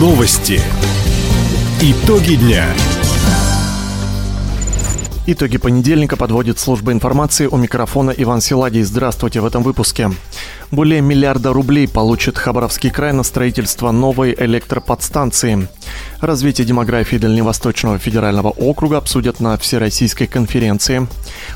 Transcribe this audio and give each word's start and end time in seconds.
Новости. 0.00 0.62
Итоги 1.82 2.36
дня. 2.36 2.64
Итоги 5.26 5.58
понедельника 5.58 6.16
подводит 6.16 6.58
служба 6.58 6.92
информации 6.92 7.44
у 7.44 7.58
микрофона 7.58 8.10
Иван 8.10 8.40
Силадий. 8.40 8.80
Здравствуйте 8.80 9.42
в 9.42 9.44
этом 9.44 9.62
выпуске. 9.62 10.10
Более 10.70 11.02
миллиарда 11.02 11.52
рублей 11.52 11.86
получит 11.86 12.38
Хабаровский 12.38 12.88
край 12.88 13.12
на 13.12 13.22
строительство 13.22 13.90
новой 13.90 14.34
электроподстанции. 14.38 15.68
Развитие 16.22 16.66
демографии 16.66 17.16
Дальневосточного 17.18 17.98
федерального 17.98 18.48
округа 18.48 18.96
обсудят 18.96 19.38
на 19.38 19.58
Всероссийской 19.58 20.28
конференции. 20.28 21.06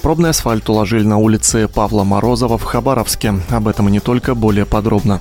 Пробный 0.00 0.30
асфальт 0.30 0.68
уложили 0.68 1.04
на 1.04 1.16
улице 1.18 1.66
Павла 1.66 2.04
Морозова 2.04 2.56
в 2.56 2.62
Хабаровске. 2.62 3.34
Об 3.50 3.66
этом 3.66 3.88
и 3.88 3.90
не 3.90 3.98
только, 3.98 4.36
более 4.36 4.64
подробно. 4.64 5.20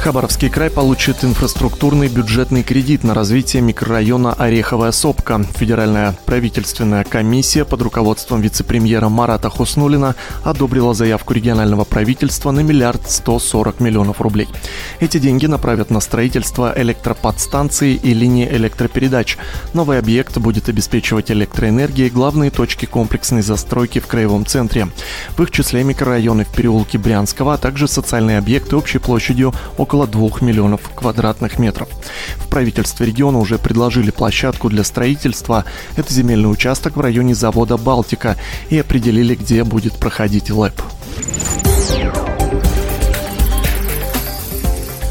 Хабаровский 0.00 0.48
край 0.48 0.70
получит 0.70 1.24
инфраструктурный 1.24 2.08
бюджетный 2.08 2.62
кредит 2.62 3.02
на 3.02 3.14
развитие 3.14 3.62
микрорайона 3.62 4.32
Ореховая 4.32 4.92
Сопка. 4.92 5.44
Федеральная 5.56 6.16
правительственная 6.24 7.02
комиссия 7.02 7.64
под 7.64 7.82
руководством 7.82 8.40
вице-премьера 8.40 9.08
Марата 9.08 9.50
Хуснулина 9.50 10.14
одобрила 10.44 10.94
заявку 10.94 11.34
регионального 11.34 11.84
правительства 11.84 12.52
на 12.52 12.60
миллиард 12.60 13.10
сто 13.10 13.40
сорок 13.40 13.80
миллионов 13.80 14.20
рублей. 14.20 14.48
Эти 15.00 15.18
деньги 15.18 15.46
направят 15.46 15.90
на 15.90 15.98
строительство 16.00 16.72
электроподстанции 16.76 17.94
и 17.94 18.14
линии 18.14 18.48
электропередач. 18.48 19.36
Новый 19.74 19.98
объект 19.98 20.38
будет 20.38 20.68
обеспечивать 20.68 21.32
электроэнергией 21.32 22.08
главные 22.08 22.50
точки 22.50 22.86
комплексной 22.86 23.42
застройки 23.42 23.98
в 23.98 24.06
краевом 24.06 24.46
центре. 24.46 24.88
В 25.36 25.42
их 25.42 25.50
числе 25.50 25.82
микрорайоны 25.82 26.44
в 26.44 26.52
переулке 26.52 26.98
Брянского, 26.98 27.54
а 27.54 27.58
также 27.58 27.88
социальные 27.88 28.38
объекты 28.38 28.76
общей 28.76 28.98
площадью 28.98 29.52
около 29.76 29.87
около 29.88 30.06
2 30.06 30.40
миллионов 30.42 30.82
квадратных 30.94 31.58
метров. 31.58 31.88
В 32.36 32.48
правительстве 32.48 33.06
региона 33.06 33.38
уже 33.38 33.58
предложили 33.58 34.10
площадку 34.10 34.68
для 34.68 34.84
строительства. 34.84 35.64
Это 35.96 36.12
земельный 36.12 36.52
участок 36.52 36.96
в 36.98 37.00
районе 37.00 37.34
завода 37.34 37.78
«Балтика» 37.78 38.36
и 38.68 38.78
определили, 38.78 39.34
где 39.34 39.64
будет 39.64 39.94
проходить 39.94 40.50
ЛЭП. 40.50 40.82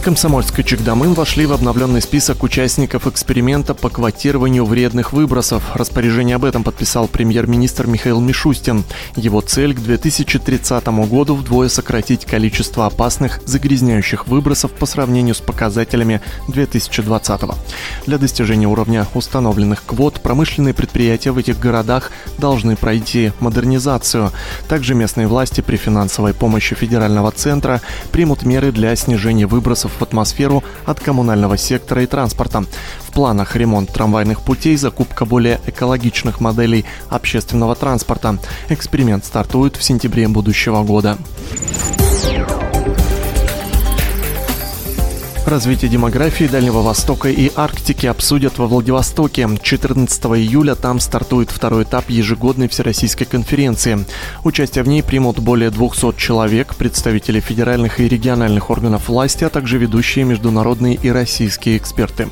Комсомольск 0.07 0.57
и 0.57 0.63
Чикдамын 0.63 1.13
вошли 1.15 1.45
в 1.45 1.51
обновленный 1.51 2.01
список 2.01 2.41
участников 2.43 3.07
эксперимента 3.07 3.73
по 3.73 3.89
квотированию 3.89 4.63
вредных 4.63 5.11
выбросов. 5.11 5.61
Распоряжение 5.73 6.37
об 6.37 6.45
этом 6.45 6.63
подписал 6.63 7.09
премьер-министр 7.09 7.87
Михаил 7.87 8.21
Мишустин. 8.21 8.85
Его 9.17 9.41
цель 9.41 9.73
к 9.75 9.81
2030 9.81 10.87
году 11.09 11.35
вдвое 11.35 11.67
сократить 11.67 12.23
количество 12.23 12.85
опасных 12.85 13.41
загрязняющих 13.45 14.27
выбросов 14.29 14.71
по 14.71 14.85
сравнению 14.85 15.35
с 15.35 15.41
показателями 15.41 16.21
2020 16.47 17.41
-го. 17.41 17.55
Для 18.05 18.17
достижения 18.17 18.67
уровня 18.67 19.07
установленных 19.13 19.83
квот 19.85 20.21
промышленные 20.21 20.73
предприятия 20.73 21.31
в 21.31 21.37
этих 21.37 21.59
городах 21.59 22.11
должны 22.37 22.77
пройти 22.77 23.33
модернизацию. 23.41 24.31
Также 24.69 24.95
местные 24.95 25.27
власти 25.27 25.59
при 25.59 25.75
финансовой 25.75 26.33
помощи 26.33 26.75
федерального 26.75 27.31
центра 27.31 27.81
примут 28.13 28.43
меры 28.43 28.71
для 28.71 28.95
снижения 28.95 29.47
выбросов 29.47 29.96
в 29.99 30.03
атмосферу 30.03 30.63
от 30.85 30.99
коммунального 30.99 31.57
сектора 31.57 32.03
и 32.03 32.05
транспорта. 32.05 32.65
В 32.99 33.11
планах 33.11 33.55
ремонт 33.55 33.91
трамвайных 33.91 34.41
путей, 34.41 34.77
закупка 34.77 35.25
более 35.25 35.59
экологичных 35.65 36.39
моделей 36.39 36.85
общественного 37.09 37.75
транспорта. 37.75 38.37
Эксперимент 38.69 39.25
стартует 39.25 39.75
в 39.75 39.83
сентябре 39.83 40.27
будущего 40.27 40.83
года. 40.83 41.17
Развитие 45.47 45.89
демографии 45.89 46.43
Дальнего 46.43 46.81
Востока 46.81 47.29
и 47.29 47.49
Арктики 47.55 48.05
обсудят 48.05 48.57
во 48.57 48.67
Владивостоке. 48.67 49.47
14 49.61 50.25
июля 50.25 50.75
там 50.75 50.99
стартует 50.99 51.51
второй 51.51 51.83
этап 51.83 52.09
ежегодной 52.09 52.67
всероссийской 52.67 53.25
конференции. 53.25 54.05
Участие 54.43 54.83
в 54.83 54.89
ней 54.89 55.01
примут 55.01 55.39
более 55.39 55.69
200 55.69 56.17
человек, 56.17 56.75
представители 56.75 57.39
федеральных 57.39 58.01
и 58.01 58.09
региональных 58.09 58.69
органов 58.69 59.07
власти, 59.07 59.45
а 59.45 59.49
также 59.49 59.77
ведущие 59.77 60.25
международные 60.25 60.95
и 60.95 61.09
российские 61.09 61.77
эксперты. 61.77 62.27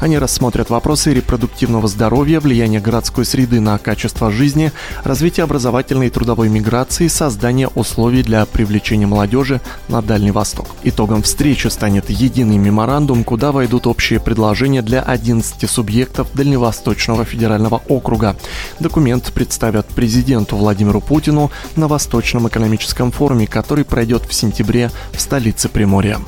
Они 0.00 0.18
рассмотрят 0.18 0.68
вопросы 0.68 1.14
репродуктивного 1.14 1.86
здоровья, 1.86 2.40
влияния 2.40 2.80
городской 2.80 3.24
среды 3.24 3.60
на 3.60 3.78
качество 3.78 4.32
жизни, 4.32 4.72
развитие 5.04 5.44
образовательной 5.44 6.08
и 6.08 6.10
трудовой 6.10 6.48
миграции, 6.48 7.06
создание 7.06 7.68
условий 7.68 8.24
для 8.24 8.44
привлечения 8.44 9.06
молодежи 9.06 9.60
на 9.86 10.02
Дальний 10.02 10.32
Восток. 10.32 10.66
Итогом 10.82 11.22
встречи 11.22 11.68
станет 11.68 12.10
единый 12.10 12.55
подписанный 12.56 12.58
меморандум, 12.58 13.24
куда 13.24 13.52
войдут 13.52 13.86
общие 13.86 14.20
предложения 14.20 14.82
для 14.82 15.00
11 15.00 15.70
субъектов 15.70 16.28
Дальневосточного 16.34 17.24
федерального 17.24 17.82
округа. 17.88 18.36
Документ 18.80 19.32
представят 19.32 19.86
президенту 19.86 20.56
Владимиру 20.56 21.00
Путину 21.00 21.50
на 21.76 21.88
Восточном 21.88 22.48
экономическом 22.48 23.10
форуме, 23.12 23.46
который 23.46 23.84
пройдет 23.84 24.24
в 24.24 24.32
сентябре 24.32 24.90
в 25.12 25.20
столице 25.20 25.68
Приморья. 25.68 26.18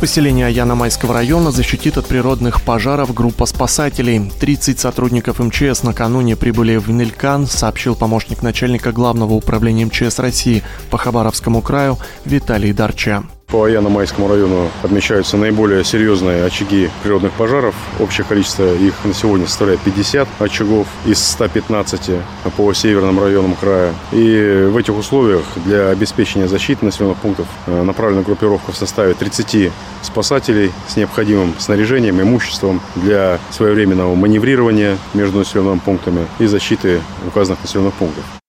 Поселение 0.00 0.46
Аяна-Майского 0.46 1.12
района 1.12 1.50
защитит 1.50 1.98
от 1.98 2.06
природных 2.06 2.62
пожаров 2.62 3.12
группа 3.12 3.44
спасателей. 3.44 4.32
30 4.40 4.80
сотрудников 4.80 5.40
МЧС 5.40 5.82
накануне 5.82 6.36
прибыли 6.36 6.76
в 6.76 6.90
Нелькан, 6.90 7.46
сообщил 7.46 7.94
помощник 7.94 8.42
начальника 8.42 8.92
Главного 8.92 9.34
управления 9.34 9.84
МЧС 9.84 10.18
России 10.18 10.62
по 10.90 10.96
Хабаровскому 10.96 11.60
краю 11.60 11.98
Виталий 12.24 12.72
Дарча. 12.72 13.24
По 13.50 13.66
Яно-Майскому 13.66 14.28
району 14.28 14.70
отмечаются 14.82 15.36
наиболее 15.36 15.82
серьезные 15.82 16.44
очаги 16.44 16.88
природных 17.02 17.32
пожаров. 17.32 17.74
Общее 17.98 18.24
количество 18.24 18.72
их 18.74 18.94
на 19.04 19.12
сегодня 19.12 19.48
составляет 19.48 19.80
50 19.80 20.28
очагов 20.38 20.86
из 21.04 21.18
115 21.18 22.12
по 22.56 22.72
северным 22.72 23.20
районам 23.20 23.56
края. 23.56 23.92
И 24.12 24.68
в 24.70 24.76
этих 24.76 24.96
условиях 24.96 25.42
для 25.64 25.88
обеспечения 25.88 26.46
защиты 26.46 26.84
населенных 26.84 27.18
пунктов 27.18 27.48
э, 27.66 27.82
направлена 27.82 28.22
группировка 28.22 28.70
в 28.70 28.76
составе 28.76 29.14
30 29.14 29.72
спасателей 30.02 30.70
с 30.86 30.96
необходимым 30.96 31.54
снаряжением, 31.58 32.20
имуществом 32.20 32.80
для 32.94 33.40
своевременного 33.50 34.14
маневрирования 34.14 34.96
между 35.12 35.38
населенными 35.38 35.80
пунктами 35.80 36.26
и 36.38 36.46
защиты 36.46 37.00
указанных 37.26 37.60
населенных 37.62 37.94
пунктов. 37.94 38.39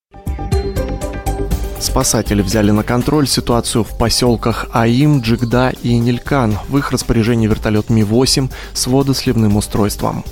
Спасатели 1.82 2.44
взяли 2.44 2.70
на 2.70 2.84
контроль 2.84 3.28
ситуацию 3.28 3.84
в 3.84 3.98
поселках 3.98 4.68
Аим, 4.72 5.22
Джигда 5.22 5.74
и 5.82 5.98
Нилькан. 5.98 6.60
В 6.70 6.78
их 6.78 6.92
распоряжении 6.92 7.48
вертолет 7.48 7.90
Ми-8 7.90 8.52
с 8.74 8.86
водосливным 8.86 9.58
устройством. 9.58 10.24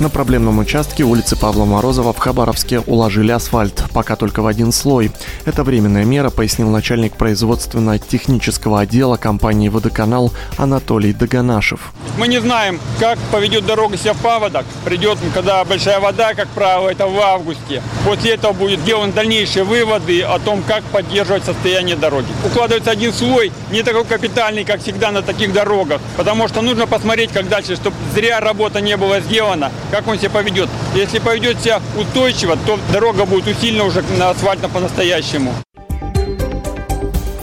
На 0.00 0.10
проблемном 0.10 0.60
участке 0.60 1.02
улицы 1.02 1.34
Павла 1.34 1.64
Морозова 1.64 2.12
в 2.12 2.18
Хабаровске 2.18 2.78
уложили 2.86 3.32
асфальт, 3.32 3.82
пока 3.92 4.14
только 4.14 4.42
в 4.42 4.46
один 4.46 4.70
слой. 4.70 5.10
Это 5.44 5.64
временная 5.64 6.04
мера, 6.04 6.30
пояснил 6.30 6.68
начальник 6.68 7.14
производственно-технического 7.14 8.78
отдела 8.78 9.16
компании 9.16 9.68
«Водоканал» 9.68 10.32
Анатолий 10.56 11.12
Даганашев. 11.12 11.92
Мы 12.16 12.28
не 12.28 12.40
знаем, 12.40 12.78
как 13.00 13.18
поведет 13.32 13.66
дорога 13.66 13.96
себя 13.96 14.12
в 14.12 14.18
паводок. 14.18 14.66
Придет, 14.84 15.18
когда 15.34 15.64
большая 15.64 15.98
вода, 15.98 16.34
как 16.34 16.46
правило, 16.48 16.88
это 16.88 17.08
в 17.08 17.18
августе. 17.18 17.82
После 18.04 18.34
этого 18.34 18.52
будет 18.52 18.78
сделаны 18.80 19.12
дальнейшие 19.12 19.64
выводы 19.64 20.22
о 20.22 20.38
том, 20.38 20.62
как 20.62 20.84
поддерживать 20.84 21.44
состояние 21.44 21.96
дороги. 21.96 22.28
Укладывается 22.46 22.92
один 22.92 23.12
слой, 23.12 23.50
не 23.72 23.82
такой 23.82 24.04
капитальный, 24.04 24.64
как 24.64 24.80
всегда 24.80 25.10
на 25.10 25.22
таких 25.22 25.52
дорогах, 25.52 26.00
потому 26.16 26.46
что 26.46 26.62
нужно 26.62 26.86
посмотреть, 26.86 27.32
как 27.32 27.48
дальше, 27.48 27.74
чтобы 27.74 27.96
зря 28.14 28.38
работа 28.38 28.80
не 28.80 28.96
была 28.96 29.18
сделана 29.18 29.72
как 29.90 30.06
он 30.08 30.18
себя 30.18 30.30
поведет. 30.30 30.68
Если 30.94 31.18
поведет 31.18 31.60
себя 31.60 31.80
устойчиво, 31.96 32.56
то 32.66 32.78
дорога 32.92 33.24
будет 33.24 33.46
усилена 33.46 33.84
уже 33.84 34.02
на 34.18 34.30
асфальтно 34.30 34.68
по-настоящему. 34.68 35.52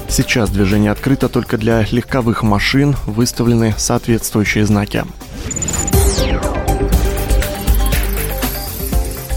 Сейчас 0.08 0.50
движение 0.50 0.92
открыто 0.92 1.28
только 1.28 1.58
для 1.58 1.86
легковых 1.92 2.42
машин, 2.42 2.96
выставлены 3.06 3.74
соответствующие 3.78 4.66
знаки. 4.66 5.04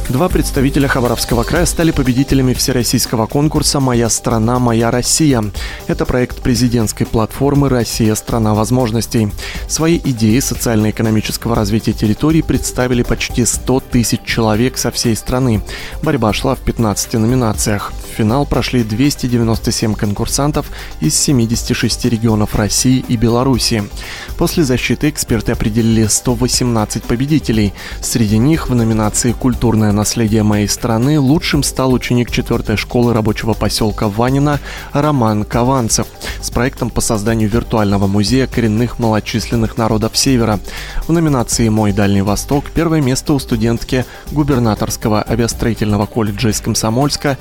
Два 0.08 0.31
представителя 0.31 0.88
Хабаровского 0.88 1.43
края 1.43 1.66
стали 1.66 1.90
победителями 1.90 2.55
всероссийского 2.55 3.26
конкурса 3.26 3.78
«Моя 3.78 4.08
страна, 4.08 4.58
моя 4.58 4.90
Россия». 4.90 5.44
Это 5.87 6.06
проект 6.06 6.40
президентской 6.40 7.05
платформы 7.05 7.69
«Россия– 7.69 8.14
страна 8.16 8.55
возможностей». 8.55 9.31
Свои 9.69 9.99
идеи 10.02 10.38
социально-экономического 10.40 11.55
развития 11.55 11.93
территорий 11.93 12.40
представили 12.40 13.02
почти 13.02 13.44
100 13.44 13.81
тысяч 13.81 14.20
человек 14.25 14.78
со 14.78 14.90
всей 14.90 15.14
страны. 15.14 15.60
Борьба 16.02 16.32
шла 16.32 16.54
в 16.54 16.61
15 16.61 17.14
номинациях. 17.14 17.93
В 18.08 18.16
финал 18.19 18.46
прошли 18.46 18.82
297 18.82 19.94
конкурсантов 19.94 20.70
из 21.00 21.14
76 21.16 22.06
регионов 22.06 22.55
России 22.55 23.05
и 23.06 23.16
Беларуси. 23.16 23.84
После 24.37 24.64
защиты 24.64 25.08
эксперты 25.08 25.52
определили 25.52 26.06
118 26.06 27.05
победителей. 27.05 27.72
Среди 28.00 28.38
них 28.38 28.69
в 28.69 28.75
номинации 28.75 29.32
«Культурное 29.32 29.93
наследие 29.93 30.43
моей 30.43 30.69
страны 30.69 31.20
лучшим 31.20 31.62
стал 31.62 31.93
ученик 31.93 32.31
4 32.31 32.76
школы 32.76 33.12
рабочего 33.12 33.55
поселка 33.55 34.08
Ванина 34.08 34.61
Роман 34.93 35.44
Кованцев 35.44 36.06
с 36.40 36.50
проектом 36.50 36.90
по 36.90 37.00
созданию 37.00 37.49
виртуального 37.49 38.06
музея 38.06 38.46
коренных 38.46 38.99
малочисленных 38.99 39.76
народов 39.76 40.16
Севера. 40.16 40.58
В 41.06 41.12
номинации 41.12 41.69
«Мой 41.69 41.93
Дальний 41.93 42.22
Восток» 42.22 42.64
первое 42.72 43.00
место 43.00 43.34
у 43.34 43.38
студентки 43.38 44.04
губернаторского 44.32 45.25
авиастроительного 45.28 46.06
колледжа 46.06 46.50
из 46.50 46.61
Комсомольска 46.61 47.38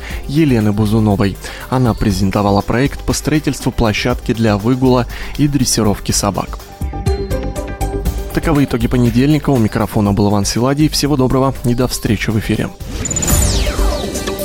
Елены 0.58 0.72
Бузуновой. 0.72 1.38
Она 1.70 1.94
презентовала 1.94 2.62
проект 2.62 3.02
по 3.02 3.14
строительству 3.14 3.72
площадки 3.72 4.34
для 4.34 4.58
выгула 4.58 5.06
и 5.38 5.48
дрессировки 5.48 6.12
собак. 6.12 6.58
Таковы 8.34 8.64
итоги 8.66 8.88
понедельника. 8.88 9.52
У 9.52 9.58
микрофона 9.58 10.14
был 10.14 10.30
Иван 10.30 10.46
Силадий. 10.46 10.90
Всего 10.90 11.16
доброго 11.16 11.54
и 11.64 11.76
до 11.76 11.88
встречи 11.88 12.32
в 12.32 12.40
эфире. 12.40 12.70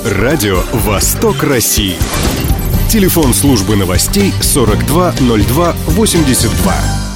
Радио 0.04 0.60
«Восток 0.72 1.42
России». 1.42 1.96
Телефон 2.90 3.32
службы 3.32 3.76
новостей 3.76 4.34
420282. 4.42 7.11